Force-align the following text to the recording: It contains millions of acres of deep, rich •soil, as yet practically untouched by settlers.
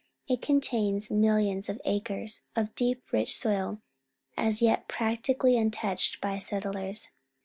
It 0.27 0.41
contains 0.41 1.11
millions 1.11 1.69
of 1.69 1.79
acres 1.85 2.41
of 2.55 2.73
deep, 2.73 3.03
rich 3.11 3.33
•soil, 3.33 3.81
as 4.35 4.59
yet 4.59 4.87
practically 4.87 5.55
untouched 5.59 6.19
by 6.19 6.39
settlers. 6.39 7.11